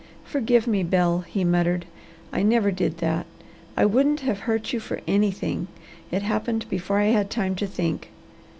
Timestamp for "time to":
7.29-7.67